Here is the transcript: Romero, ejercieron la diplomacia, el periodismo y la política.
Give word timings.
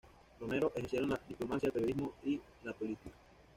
Romero, 0.39 0.71
ejercieron 0.75 1.11
la 1.11 1.21
diplomacia, 1.29 1.67
el 1.67 1.73
periodismo 1.73 2.13
y 2.25 2.41
la 2.63 2.73
política. 2.73 3.11